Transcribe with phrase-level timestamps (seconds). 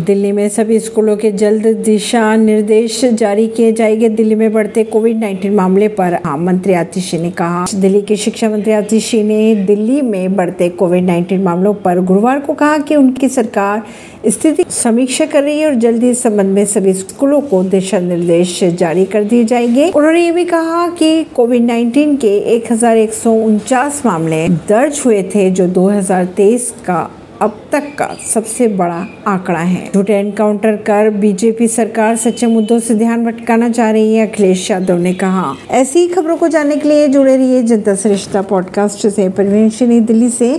[0.00, 5.16] दिल्ली में सभी स्कूलों के जल्द दिशा निर्देश जारी किए जाएँगे। दिल्ली में बढ़ते कोविड
[5.16, 10.36] 19 मामले पर मंत्री आतिशी ने कहा। दिल्ली के शिक्षा मंत्री आतिशी ने दिल्ली में
[10.36, 13.82] बढ़ते कोविड 19 मामलों पर गुरुवार को कहा कि उनकी सरकार
[14.26, 17.98] स्थिति समीक्षा कर रही है और जल्द ही इस संबंध में सभी स्कूलों को दिशा
[17.98, 22.96] निर्देश जारी कर दिए जाएँगे। उन्होंने ये भी कहा कि कोविड 19 के एक हज़ार
[22.96, 27.10] एक सौ उनचास मामले दर्ज हुए थे, जो 2023 का
[27.42, 32.94] अब तक का सबसे बड़ा आंकड़ा है। झूठे एनकाउंटर कर बीजेपी सरकार सच्चे मुद्दों से
[32.94, 36.88] ध्यान भटकाना चाह रही है, अखिलेश यादव ने कहा। ऐसी ही खबरों को जानने के
[36.88, 40.58] लिए जुड़े रहिए जनता श्रेष्ठता पॉडकास्ट से। परवीन दिल्ली से।